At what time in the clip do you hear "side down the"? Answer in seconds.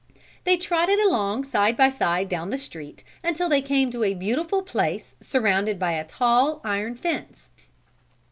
1.89-2.57